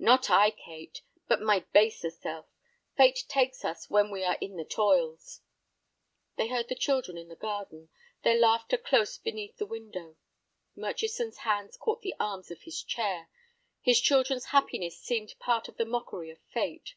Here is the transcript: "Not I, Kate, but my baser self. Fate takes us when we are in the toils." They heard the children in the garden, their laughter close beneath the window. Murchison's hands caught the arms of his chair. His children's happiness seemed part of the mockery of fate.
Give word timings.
"Not 0.00 0.28
I, 0.30 0.50
Kate, 0.50 1.00
but 1.28 1.40
my 1.40 1.60
baser 1.72 2.10
self. 2.10 2.48
Fate 2.96 3.24
takes 3.28 3.64
us 3.64 3.88
when 3.88 4.10
we 4.10 4.24
are 4.24 4.36
in 4.40 4.56
the 4.56 4.64
toils." 4.64 5.42
They 6.36 6.48
heard 6.48 6.66
the 6.68 6.74
children 6.74 7.16
in 7.16 7.28
the 7.28 7.36
garden, 7.36 7.88
their 8.24 8.36
laughter 8.36 8.76
close 8.76 9.16
beneath 9.16 9.58
the 9.58 9.66
window. 9.66 10.16
Murchison's 10.74 11.38
hands 11.46 11.76
caught 11.76 12.02
the 12.02 12.16
arms 12.18 12.50
of 12.50 12.62
his 12.62 12.82
chair. 12.82 13.28
His 13.80 14.00
children's 14.00 14.46
happiness 14.46 14.98
seemed 14.98 15.38
part 15.38 15.68
of 15.68 15.76
the 15.76 15.86
mockery 15.86 16.30
of 16.32 16.40
fate. 16.52 16.94